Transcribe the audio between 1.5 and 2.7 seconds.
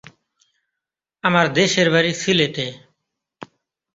দেশের বাড়ি সিলেটে।